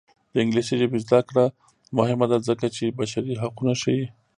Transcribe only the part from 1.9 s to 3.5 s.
مهمه ده ځکه چې بشري